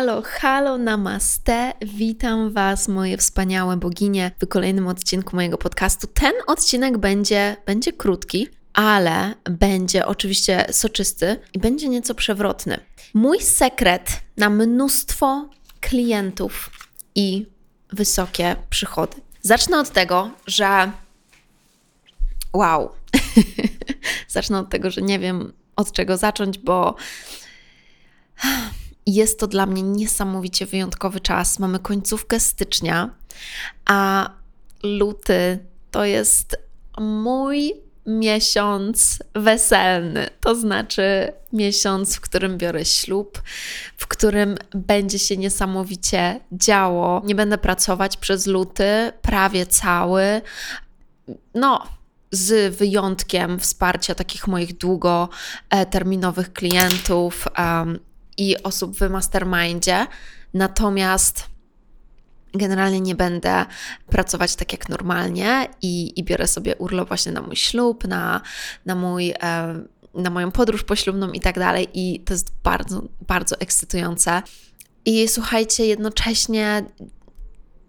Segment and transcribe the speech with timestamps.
[0.00, 1.72] Halo, halo, namaste.
[1.82, 6.06] Witam Was, moje wspaniałe boginie, w kolejnym odcinku mojego podcastu.
[6.06, 12.80] Ten odcinek będzie, będzie krótki, ale będzie oczywiście soczysty i będzie nieco przewrotny.
[13.14, 15.48] Mój sekret na mnóstwo
[15.80, 16.70] klientów
[17.14, 17.46] i
[17.92, 19.16] wysokie przychody.
[19.42, 20.92] Zacznę od tego, że.
[22.52, 22.90] Wow.
[24.28, 26.96] Zacznę od tego, że nie wiem od czego zacząć, bo
[29.06, 31.58] jest to dla mnie niesamowicie wyjątkowy czas.
[31.58, 33.10] Mamy końcówkę stycznia,
[33.86, 34.30] a
[34.82, 35.58] luty
[35.90, 36.56] to jest
[36.98, 37.74] mój
[38.06, 43.42] miesiąc weselny, to znaczy miesiąc, w którym biorę ślub,
[43.96, 47.22] w którym będzie się niesamowicie działo.
[47.24, 50.42] Nie będę pracować przez luty, prawie cały.
[51.54, 51.86] No,
[52.32, 57.48] z wyjątkiem wsparcia takich moich długoterminowych klientów,
[58.36, 60.06] i osób w mastermindzie.
[60.54, 61.44] Natomiast
[62.54, 63.66] generalnie nie będę
[64.06, 68.40] pracować tak jak normalnie i, i biorę sobie urlop właśnie na mój ślub, na,
[68.86, 69.30] na mój.
[69.42, 69.80] E,
[70.14, 74.42] na moją podróż poślubną i tak dalej, i to jest bardzo, bardzo ekscytujące.
[75.04, 76.84] I słuchajcie, jednocześnie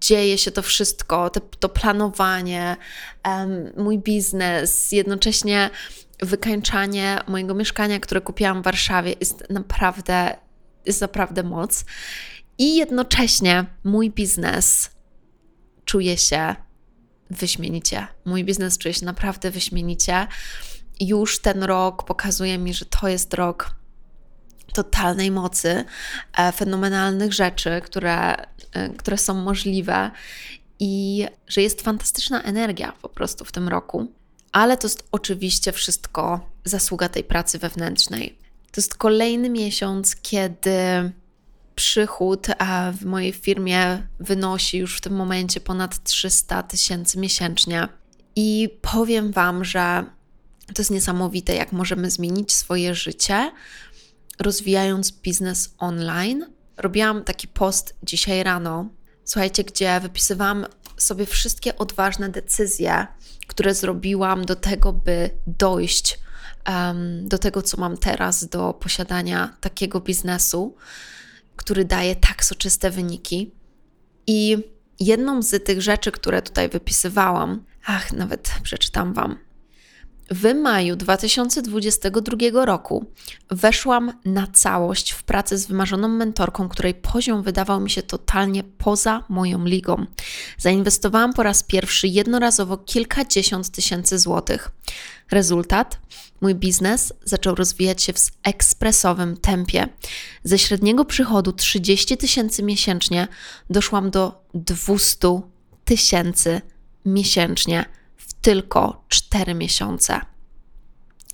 [0.02, 2.78] dzieje się to wszystko, to, to planowanie,
[3.26, 5.70] um, mój biznes, jednocześnie
[6.22, 10.38] wykańczanie mojego mieszkania, które kupiłam w Warszawie, jest naprawdę,
[10.86, 11.86] jest naprawdę moc.
[12.58, 14.90] I jednocześnie mój biznes
[15.86, 16.56] czuje się
[17.30, 18.08] wyśmienicie.
[18.26, 20.28] Mój biznes czuje się naprawdę wyśmienicie.
[21.00, 23.72] Już ten rok pokazuje mi, że to jest rok
[24.74, 25.86] totalnej mocy,
[26.38, 28.36] e, fenomenalnych rzeczy, które,
[28.74, 30.12] e, które są możliwe
[30.80, 34.21] i że jest fantastyczna energia po prostu w tym roku
[34.52, 38.38] ale to jest oczywiście wszystko zasługa tej pracy wewnętrznej.
[38.72, 40.72] To jest kolejny miesiąc, kiedy
[41.76, 42.48] przychód
[42.94, 47.88] w mojej firmie wynosi już w tym momencie ponad 300 tysięcy miesięcznie.
[48.36, 50.06] I powiem Wam, że
[50.68, 53.52] to jest niesamowite, jak możemy zmienić swoje życie,
[54.40, 56.46] rozwijając biznes online.
[56.78, 58.90] Robiłam taki post dzisiaj rano,
[59.26, 60.66] słuchajcie, gdzie wypisywałam
[61.04, 63.08] sobie wszystkie odważne decyzje,
[63.48, 66.20] które zrobiłam do tego, by dojść
[66.68, 70.76] um, do tego, co mam teraz, do posiadania takiego biznesu,
[71.56, 73.52] który daje tak soczyste wyniki.
[74.28, 74.58] I
[75.00, 79.51] jedną z tych rzeczy, które tutaj wypisywałam, ach, nawet przeczytam Wam.
[80.32, 83.06] W maju 2022 roku
[83.50, 89.24] weszłam na całość w pracę z wymarzoną mentorką, której poziom wydawał mi się totalnie poza
[89.30, 90.06] moją ligą.
[90.58, 94.72] Zainwestowałam po raz pierwszy jednorazowo kilkadziesiąt tysięcy złotych.
[95.32, 96.00] Rezultat?
[96.42, 99.88] Mój biznes zaczął rozwijać się w ekspresowym tempie.
[100.44, 103.28] Ze średniego przychodu 30 tysięcy miesięcznie
[103.70, 105.42] doszłam do 200
[105.86, 106.62] tysięcy
[107.06, 107.86] miesięcznie
[108.42, 110.22] tylko 4 miesiące.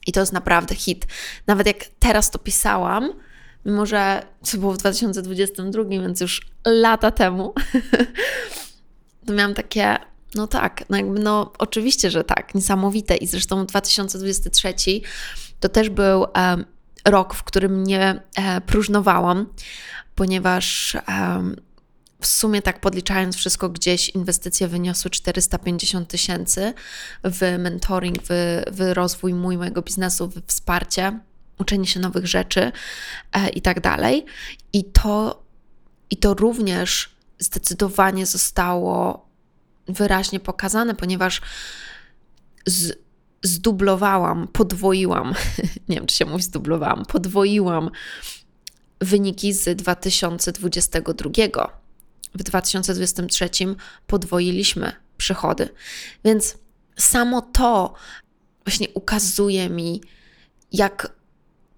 [0.07, 1.07] I to jest naprawdę hit.
[1.47, 3.13] Nawet jak teraz to pisałam,
[3.65, 7.53] mimo że to było w 2022, więc już lata temu,
[9.25, 9.97] to miałam takie,
[10.35, 13.15] no tak, no jakby, no oczywiście, że tak, niesamowite.
[13.15, 14.73] I zresztą 2023
[15.59, 16.25] to też był
[17.05, 19.45] rok, w którym nie e, próżnowałam,
[20.15, 20.97] ponieważ
[22.21, 26.73] w sumie tak podliczając wszystko gdzieś, inwestycje wyniosły 450 tysięcy
[27.23, 31.19] w mentoring, w, w rozwój mój, mojego biznesu, w wsparcie,
[31.59, 32.71] uczenie się nowych rzeczy
[33.33, 34.25] e, i tak dalej.
[34.73, 35.43] I to,
[36.09, 37.09] I to również
[37.39, 39.27] zdecydowanie zostało
[39.87, 41.41] wyraźnie pokazane, ponieważ
[42.65, 42.97] z,
[43.43, 45.33] zdublowałam, podwoiłam,
[45.89, 47.89] nie wiem czy się mówi zdublowałam, podwoiłam
[49.01, 51.29] wyniki z 2022.
[52.37, 53.49] W 2023
[54.07, 55.69] podwoiliśmy przychody.
[56.25, 56.57] Więc
[56.97, 57.93] samo to
[58.65, 60.01] właśnie ukazuje mi,
[60.71, 61.17] jak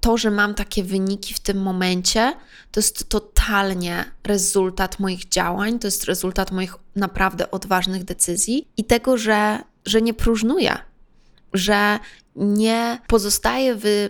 [0.01, 2.33] to, że mam takie wyniki w tym momencie,
[2.71, 9.17] to jest totalnie rezultat moich działań, to jest rezultat moich naprawdę odważnych decyzji i tego,
[9.17, 10.77] że, że nie próżnuję,
[11.53, 11.99] że
[12.35, 14.09] nie pozostaję w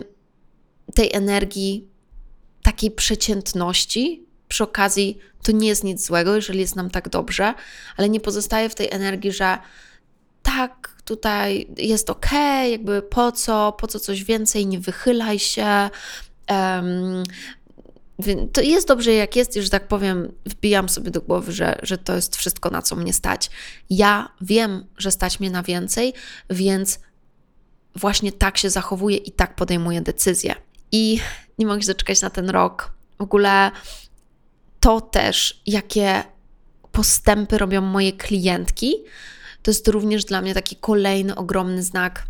[0.94, 1.88] tej energii
[2.62, 4.26] takiej przeciętności.
[4.50, 7.54] Przy okazji to nie jest nic złego, jeżeli jest nam tak dobrze,
[7.96, 9.58] ale nie pozostaję w tej energii, że
[10.42, 12.30] tak, tutaj jest ok,
[12.70, 15.90] jakby po co, po co coś więcej, nie wychylaj się.
[16.50, 17.22] Um,
[18.52, 22.14] to jest dobrze, jak jest, że tak powiem, wbijam sobie do głowy, że, że to
[22.14, 23.50] jest wszystko, na co mnie stać.
[23.90, 26.14] Ja wiem, że stać mnie na więcej,
[26.50, 27.00] więc
[27.96, 30.54] właśnie tak się zachowuję i tak podejmuję decyzje.
[30.92, 31.20] I
[31.58, 32.92] nie mogę się doczekać na ten rok.
[33.18, 33.70] W ogóle
[34.80, 36.24] to też, jakie
[36.92, 38.94] postępy robią moje klientki,
[39.62, 42.26] to jest również dla mnie taki kolejny ogromny znak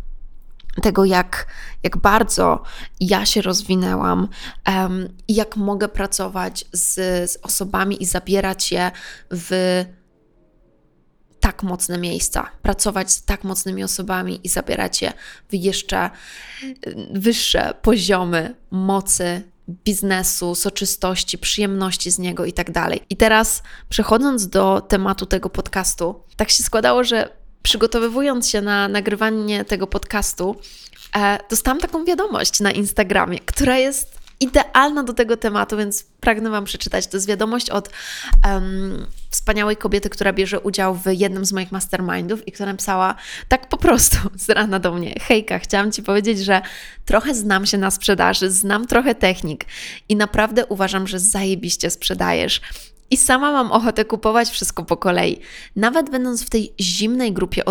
[0.81, 1.47] tego, jak,
[1.83, 2.63] jak bardzo
[2.99, 4.27] ja się rozwinęłam
[4.67, 6.93] um, i jak mogę pracować z,
[7.31, 8.91] z osobami i zabierać je
[9.31, 9.85] w
[11.39, 15.13] tak mocne miejsca, pracować z tak mocnymi osobami i zabierać je
[15.49, 16.09] w jeszcze
[17.13, 19.51] wyższe poziomy mocy,
[19.85, 23.01] biznesu, soczystości, przyjemności z niego i tak dalej.
[23.09, 27.29] I teraz przechodząc do tematu tego podcastu, tak się składało, że
[27.63, 30.55] przygotowywując się na nagrywanie tego podcastu,
[31.15, 36.65] e, dostałam taką wiadomość na Instagramie, która jest idealna do tego tematu, więc pragnę Wam
[36.65, 37.07] przeczytać.
[37.07, 37.89] To jest wiadomość od
[38.45, 43.15] um, wspaniałej kobiety, która bierze udział w jednym z moich mastermindów i która napisała
[43.47, 46.61] tak po prostu z rana do mnie: Hejka, chciałam Ci powiedzieć, że
[47.05, 49.65] trochę znam się na sprzedaży, znam trochę technik
[50.09, 52.61] i naprawdę uważam, że zajebiście sprzedajesz.
[53.11, 55.39] I sama mam ochotę kupować wszystko po kolei.
[55.75, 57.63] Nawet będąc w tej zimnej grupie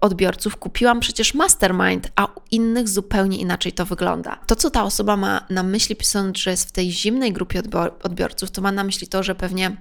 [0.00, 4.38] odbiorców, kupiłam przecież mastermind, a u innych zupełnie inaczej to wygląda.
[4.46, 7.92] To, co ta osoba ma na myśli, pisząc, że jest w tej zimnej grupie odbior-
[8.02, 9.76] odbiorców, to ma na myśli to, że pewnie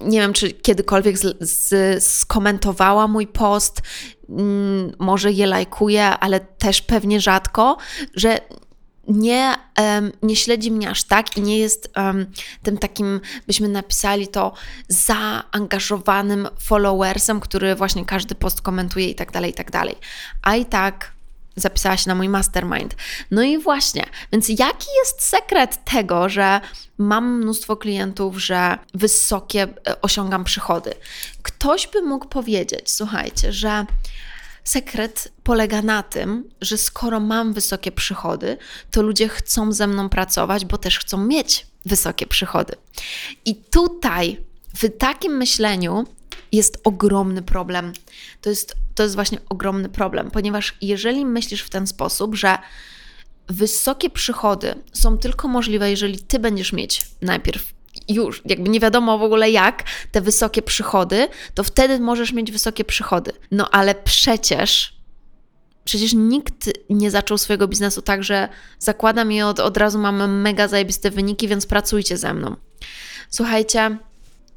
[0.00, 3.82] nie wiem, czy kiedykolwiek z, z, skomentowała mój post,
[4.28, 7.76] mm, może je lajkuje, ale też pewnie rzadko,
[8.14, 8.40] że
[9.08, 12.26] nie, um, nie śledzi mnie aż tak i nie jest um,
[12.62, 14.52] tym takim, byśmy napisali to,
[14.88, 19.96] zaangażowanym followersem, który właśnie każdy post komentuje i tak dalej, i tak dalej.
[20.42, 21.12] A i tak
[21.56, 22.96] zapisała się na mój mastermind.
[23.30, 26.60] No i właśnie, więc jaki jest sekret tego, że
[26.98, 30.94] mam mnóstwo klientów, że wysokie e, osiągam przychody?
[31.42, 33.86] Ktoś by mógł powiedzieć, słuchajcie, że
[34.64, 38.56] Sekret polega na tym, że skoro mam wysokie przychody,
[38.90, 42.74] to ludzie chcą ze mną pracować, bo też chcą mieć wysokie przychody.
[43.44, 44.40] I tutaj,
[44.74, 46.04] w takim myśleniu,
[46.52, 47.92] jest ogromny problem.
[48.40, 52.58] To jest, to jest właśnie ogromny problem, ponieważ jeżeli myślisz w ten sposób, że
[53.48, 57.72] wysokie przychody są tylko możliwe, jeżeli ty będziesz mieć najpierw
[58.08, 59.82] już jakby nie wiadomo w ogóle jak,
[60.12, 63.32] te wysokie przychody, to wtedy możesz mieć wysokie przychody.
[63.50, 65.02] No ale przecież
[65.84, 70.68] przecież nikt nie zaczął swojego biznesu tak, że zakładam i od, od razu mamy mega
[70.68, 72.56] zajebiste wyniki, więc pracujcie ze mną.
[73.30, 73.98] Słuchajcie,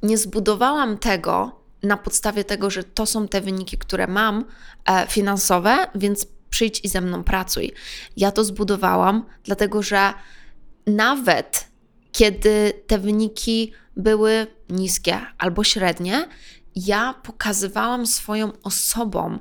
[0.04, 4.46] nie zbudowałam tego na podstawie tego, że to są te wyniki, które mam
[4.86, 7.74] e, finansowe, więc przyjdź i ze mną pracuj.
[8.18, 10.14] Ja to zbudowałam, dlatego że
[10.88, 11.68] nawet
[12.16, 16.28] kiedy te wyniki były niskie albo średnie,
[16.76, 19.40] ja pokazywałam swoją osobom,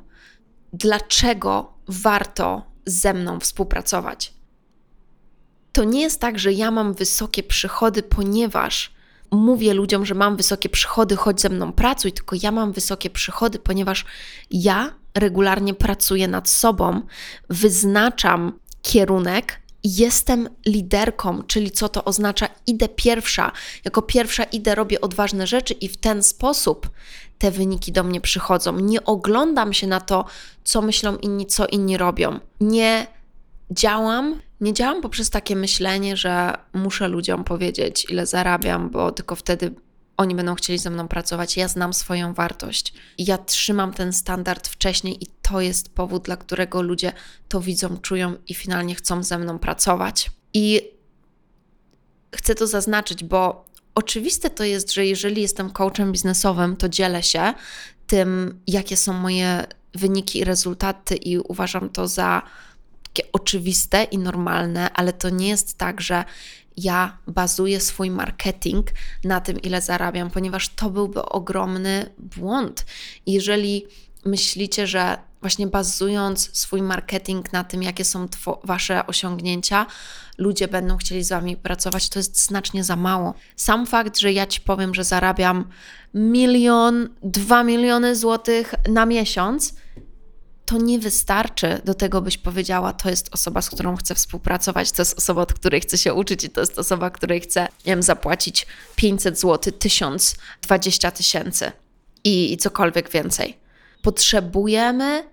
[0.72, 4.34] dlaczego warto ze mną współpracować.
[5.72, 8.94] To nie jest tak, że ja mam wysokie przychody, ponieważ
[9.30, 13.58] mówię ludziom, że mam wysokie przychody, chodź ze mną pracuj, tylko ja mam wysokie przychody,
[13.58, 14.04] ponieważ
[14.50, 17.02] ja regularnie pracuję nad sobą,
[17.50, 22.48] wyznaczam kierunek, jestem liderką, czyli co to oznacza?
[22.66, 23.52] Idę pierwsza.
[23.84, 26.90] Jako pierwsza idę, robię odważne rzeczy i w ten sposób
[27.38, 28.78] te wyniki do mnie przychodzą.
[28.78, 30.24] Nie oglądam się na to,
[30.64, 32.40] co myślą inni, co inni robią.
[32.60, 33.06] Nie
[33.70, 39.74] działam, nie działam poprzez takie myślenie, że muszę ludziom powiedzieć, ile zarabiam, bo tylko wtedy
[40.16, 41.56] oni będą chcieli ze mną pracować.
[41.56, 42.92] Ja znam swoją wartość.
[43.18, 47.12] Ja trzymam ten standard wcześniej i to jest powód, dla którego ludzie
[47.48, 50.30] to widzą, czują i finalnie chcą ze mną pracować.
[50.54, 50.90] I
[52.36, 57.54] chcę to zaznaczyć, bo oczywiste to jest, że jeżeli jestem coachem biznesowym, to dzielę się
[58.06, 62.42] tym, jakie są moje wyniki i rezultaty, i uważam to za
[63.02, 66.24] takie oczywiste i normalne, ale to nie jest tak, że
[66.76, 68.90] ja bazuję swój marketing
[69.24, 72.86] na tym, ile zarabiam, ponieważ to byłby ogromny błąd.
[73.26, 73.86] Jeżeli
[74.24, 78.28] myślicie, że właśnie bazując swój marketing na tym, jakie są
[78.64, 79.86] wasze osiągnięcia,
[80.38, 83.34] ludzie będą chcieli z wami pracować, to jest znacznie za mało.
[83.56, 85.64] Sam fakt, że ja ci powiem, że zarabiam
[86.14, 89.74] milion, dwa miliony złotych na miesiąc,
[90.64, 95.02] to nie wystarczy do tego, byś powiedziała, to jest osoba, z którą chcę współpracować, to
[95.02, 98.02] jest osoba, od której chcę się uczyć i to jest osoba, której chcę, nie wiem,
[98.02, 98.66] zapłacić
[98.96, 101.72] 500 zł, 1000, 20 tysięcy
[102.24, 103.58] i, i cokolwiek więcej.
[104.02, 105.24] Potrzebujemy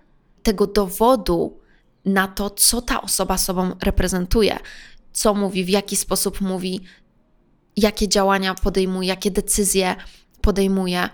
[0.42, 1.58] tego dowodu
[2.04, 4.58] na to, co ta osoba sobą reprezentuje,
[5.12, 6.80] co mówi, w jaki sposób mówi,
[7.76, 9.96] jakie działania podejmuje, jakie decyzje
[10.40, 11.08] podejmuje,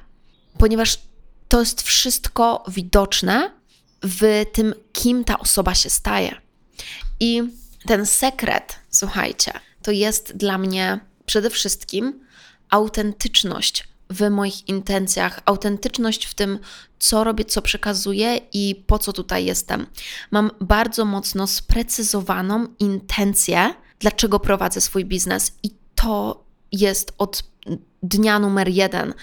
[0.58, 0.98] ponieważ
[1.48, 3.57] to jest wszystko widoczne
[4.02, 6.40] w tym, kim ta osoba się staje.
[7.20, 7.42] I
[7.86, 9.52] ten sekret, słuchajcie,
[9.82, 12.20] to jest dla mnie przede wszystkim
[12.70, 16.58] autentyczność w moich intencjach, autentyczność w tym,
[16.98, 19.86] co robię, co przekazuję i po co tutaj jestem.
[20.30, 27.42] Mam bardzo mocno sprecyzowaną intencję, dlaczego prowadzę swój biznes, i to jest od
[28.02, 29.14] dnia numer jeden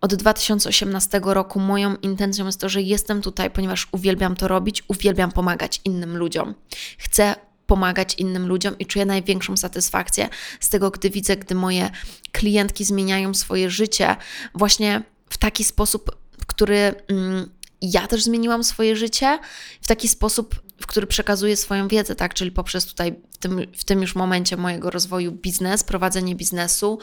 [0.00, 5.32] od 2018 roku moją intencją jest to, że jestem tutaj, ponieważ uwielbiam to robić, uwielbiam
[5.32, 6.54] pomagać innym ludziom.
[6.98, 7.34] Chcę
[7.66, 10.28] pomagać innym ludziom i czuję największą satysfakcję
[10.60, 11.90] z tego, gdy widzę, gdy moje
[12.32, 14.16] klientki zmieniają swoje życie
[14.54, 17.50] właśnie w taki sposób, który mm,
[17.82, 19.38] ja też zmieniłam swoje życie,
[19.80, 22.34] w taki sposób, w który przekazuję swoją wiedzę, tak?
[22.34, 26.98] Czyli poprzez tutaj w tym, w tym już momencie mojego rozwoju biznes, prowadzenie biznesu,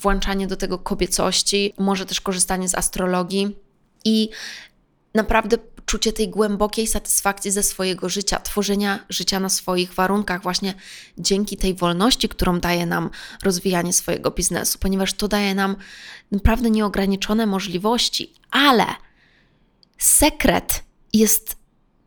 [0.00, 3.56] włączanie do tego kobiecości, może też korzystanie z astrologii
[4.04, 4.30] i
[5.14, 5.56] naprawdę
[5.86, 10.74] czucie tej głębokiej satysfakcji ze swojego życia, tworzenia życia na swoich warunkach, właśnie
[11.18, 13.10] dzięki tej wolności, którą daje nam
[13.42, 15.76] rozwijanie swojego biznesu, ponieważ to daje nam
[16.32, 18.86] naprawdę nieograniczone możliwości, ale
[20.00, 21.56] sekret jest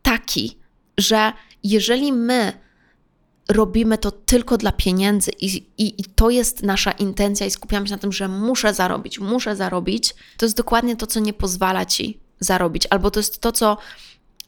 [0.02, 0.58] taki,
[0.98, 1.32] że
[1.62, 2.52] jeżeli my
[3.48, 7.92] robimy to tylko dla pieniędzy i, i, i, to jest nasza intencja i skupiamy się
[7.92, 12.20] na tym, że muszę zarobić, muszę zarobić, to jest dokładnie to, co nie pozwala ci
[12.40, 13.76] zarobić, albo to jest to, co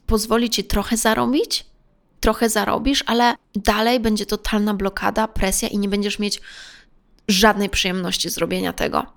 [0.05, 1.65] pozwoli ci trochę zarobić,
[2.19, 6.41] trochę zarobisz, ale dalej będzie totalna blokada, presja i nie będziesz mieć
[7.27, 9.16] żadnej przyjemności z robienia tego.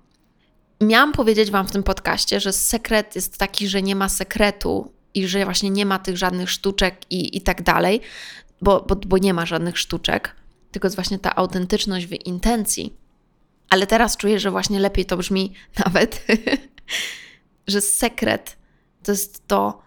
[0.83, 5.27] Miałam powiedzieć Wam w tym podcaście, że sekret jest taki, że nie ma sekretu i
[5.27, 8.01] że właśnie nie ma tych żadnych sztuczek i, i tak dalej,
[8.63, 10.37] bo, bo, bo nie ma żadnych sztuczek,
[10.71, 12.97] tylko jest właśnie ta autentyczność w intencji.
[13.71, 15.53] Ale teraz czuję, że właśnie lepiej to brzmi
[15.87, 16.27] nawet,
[17.67, 18.57] że sekret
[19.03, 19.83] to jest to,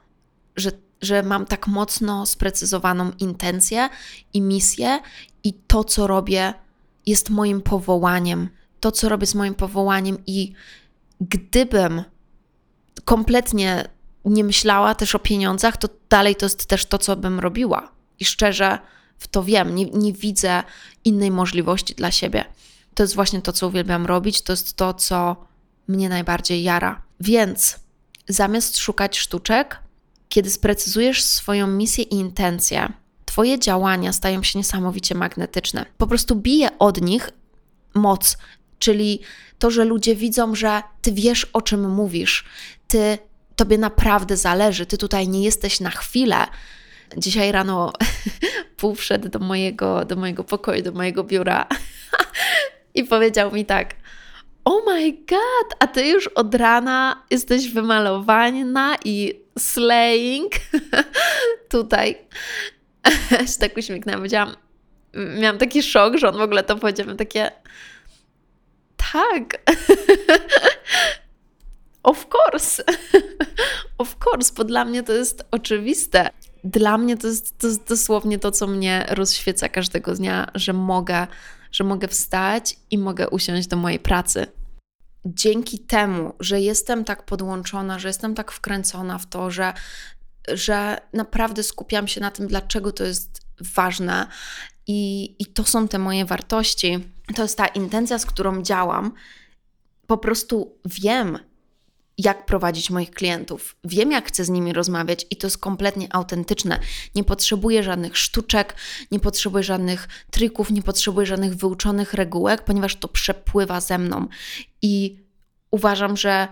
[0.56, 0.72] że,
[1.02, 3.90] że mam tak mocno sprecyzowaną intencję
[4.34, 5.00] i misję,
[5.44, 6.54] i to, co robię,
[7.06, 8.50] jest moim powołaniem.
[8.80, 10.54] To, co robię, jest moim powołaniem, i
[11.22, 12.04] gdybym
[13.06, 13.88] kompletnie
[14.26, 17.92] nie myślała też o pieniądzach, to dalej to jest też to, co bym robiła.
[18.20, 18.80] I szczerze
[19.18, 20.64] w to wiem, nie, nie widzę
[21.04, 22.46] innej możliwości dla siebie.
[22.94, 25.36] To jest właśnie to, co uwielbiam robić, to jest to, co
[25.88, 27.02] mnie najbardziej jara.
[27.20, 27.80] Więc
[28.28, 29.80] zamiast szukać sztuczek,
[30.30, 32.94] kiedy sprecyzujesz swoją misję i intencję,
[33.34, 35.86] Twoje działania stają się niesamowicie magnetyczne.
[35.98, 37.30] Po prostu bije od nich
[37.96, 38.38] moc,
[38.84, 39.20] czyli
[39.60, 42.46] to, że ludzie widzą, że ty wiesz, o czym mówisz,
[42.88, 43.18] ty
[43.56, 46.46] tobie naprawdę zależy, ty tutaj nie jesteś na chwilę.
[47.18, 47.94] Dzisiaj rano
[48.78, 51.68] pół wszedł do mojego, do mojego pokoju, do mojego biura
[52.96, 53.96] i powiedział mi tak:
[54.66, 60.52] Oh my god, a ty już od rana jesteś wymalowana i slaying.
[61.70, 62.18] tutaj
[63.52, 64.56] się tak uśmiechnęłam, powiedziałam,
[65.40, 67.52] miałam taki szok, że on w ogóle to powiedział, takie
[69.14, 69.62] tak.
[72.04, 72.84] of course.
[73.98, 76.30] of course, bo dla mnie to jest oczywiste.
[76.64, 81.28] Dla mnie to jest, to jest dosłownie to, co mnie rozświeca każdego dnia, że mogę,
[81.72, 84.48] że mogę wstać i mogę usiąść do mojej pracy.
[85.26, 89.74] Dzięki temu, że jestem tak podłączona, że jestem tak wkręcona w to, że,
[90.48, 93.42] że naprawdę skupiam się na tym, dlaczego to jest
[93.76, 94.28] ważne,
[94.88, 97.00] i, I to są te moje wartości,
[97.36, 99.14] to jest ta intencja, z którą działam.
[100.08, 101.40] po prostu wiem,
[102.18, 103.76] jak prowadzić moich klientów.
[103.84, 106.80] Wiem, jak chcę z nimi rozmawiać i to jest kompletnie autentyczne.
[107.16, 108.76] Nie potrzebuję żadnych sztuczek,
[109.12, 114.28] nie potrzebuję żadnych trików, nie potrzebuję żadnych wyuczonych regułek, ponieważ to przepływa ze mną.
[114.82, 115.20] I
[115.72, 116.48] uważam, że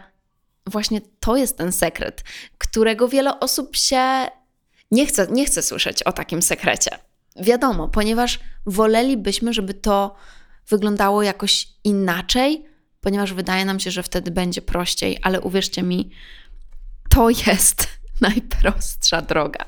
[0.67, 2.23] właśnie to jest ten sekret,
[2.57, 4.27] którego wiele osób się
[4.91, 7.10] nie chce, nie chce słyszeć o takim sekrecie.
[7.35, 10.15] Wiadomo, ponieważ wolelibyśmy, żeby to
[10.67, 12.65] wyglądało jakoś inaczej,
[13.01, 16.09] ponieważ wydaje nam się, że wtedy będzie prościej, ale uwierzcie mi,
[17.09, 17.87] to jest
[18.21, 19.65] najprostsza droga.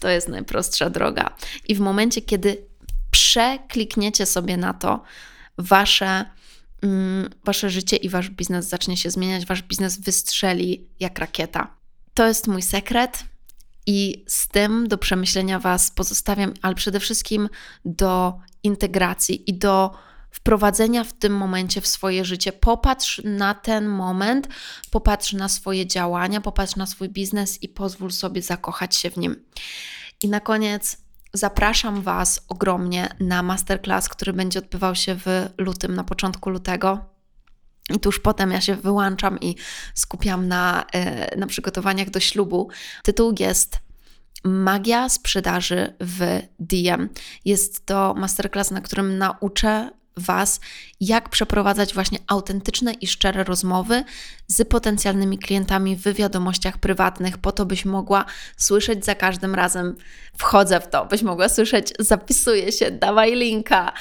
[0.00, 1.36] To jest najprostsza droga.
[1.68, 2.66] I w momencie, kiedy
[3.10, 5.02] przeklikniecie sobie na to,
[5.58, 6.24] wasze,
[6.82, 11.74] mm, wasze życie i wasz biznes zacznie się zmieniać, wasz biznes wystrzeli jak rakieta.
[12.14, 13.24] To jest mój sekret.
[13.86, 17.48] I z tym do przemyślenia Was pozostawiam, ale przede wszystkim
[17.84, 19.94] do integracji i do
[20.30, 22.52] wprowadzenia w tym momencie w swoje życie.
[22.52, 24.48] Popatrz na ten moment,
[24.90, 29.36] popatrz na swoje działania, popatrz na swój biznes i pozwól sobie zakochać się w nim.
[30.22, 30.96] I na koniec
[31.32, 35.26] zapraszam Was ogromnie na masterclass, który będzie odbywał się w
[35.58, 37.19] lutym, na początku lutego.
[37.96, 39.54] I tuż potem ja się wyłączam i
[39.94, 42.68] skupiam na, e, na przygotowaniach do ślubu.
[43.02, 43.78] Tytuł jest
[44.44, 47.08] Magia sprzedaży w DM.
[47.44, 50.60] Jest to masterclass, na którym nauczę Was,
[51.00, 54.04] jak przeprowadzać właśnie autentyczne i szczere rozmowy
[54.46, 58.24] z potencjalnymi klientami w wiadomościach prywatnych, po to, byś mogła
[58.56, 59.96] słyszeć za każdym razem,
[60.38, 63.92] wchodzę w to, byś mogła słyszeć, zapisuję się, dawaj linka,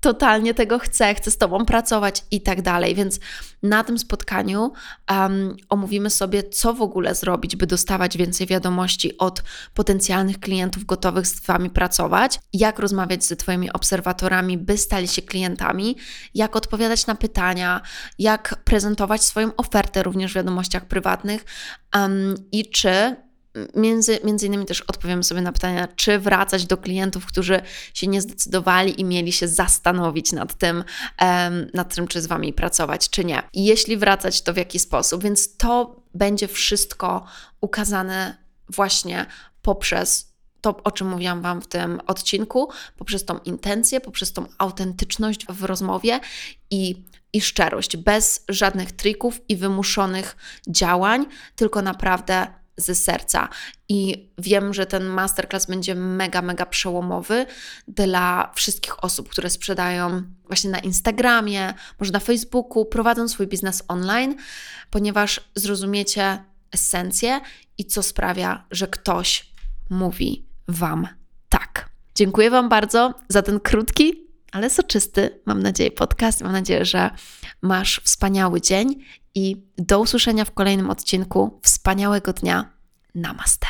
[0.00, 2.94] totalnie tego chcę, chcę z Tobą pracować i tak dalej.
[2.94, 3.20] Więc
[3.62, 4.72] na tym spotkaniu
[5.10, 9.42] um, omówimy sobie, co w ogóle zrobić, by dostawać więcej wiadomości od
[9.74, 15.96] potencjalnych klientów gotowych z Wami pracować, jak rozmawiać z Twoimi obserwatorami, by stali się klientami,
[16.34, 17.80] jak odpowiadać na pytania,
[18.18, 21.44] jak prezentować swoją ofertę również w wiadomościach prywatnych
[21.94, 23.16] um, i czy
[23.74, 27.62] Między, między innymi też odpowiem sobie na pytania, czy wracać do klientów, którzy
[27.94, 30.84] się nie zdecydowali i mieli się zastanowić nad tym,
[31.20, 33.42] um, nad tym, czy z Wami pracować, czy nie.
[33.52, 35.22] I jeśli wracać, to w jaki sposób.
[35.22, 37.26] Więc to będzie wszystko
[37.60, 38.36] ukazane
[38.68, 39.26] właśnie
[39.62, 45.46] poprzez to, o czym mówiłam Wam w tym odcinku, poprzez tą intencję, poprzez tą autentyczność
[45.48, 46.20] w rozmowie
[46.70, 50.36] i, i szczerość, bez żadnych trików i wymuszonych
[50.68, 53.48] działań, tylko naprawdę ze serca.
[53.88, 57.46] I wiem, że ten masterclass będzie mega, mega przełomowy
[57.88, 64.36] dla wszystkich osób, które sprzedają właśnie na Instagramie, może na Facebooku, prowadzą swój biznes online,
[64.90, 67.40] ponieważ zrozumiecie esencję
[67.78, 69.52] i co sprawia, że ktoś
[69.90, 71.08] mówi Wam
[71.48, 71.90] tak.
[72.14, 76.42] Dziękuję Wam bardzo za ten krótki, ale soczysty, mam nadzieję, podcast.
[76.42, 77.10] Mam nadzieję, że
[77.62, 79.04] masz wspaniały dzień
[79.36, 81.60] i do usłyszenia w kolejnym odcinku.
[81.62, 82.70] Wspaniałego dnia.
[83.14, 83.66] Namaste.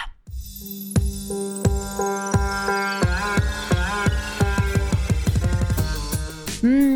[6.63, 6.96] Mmm,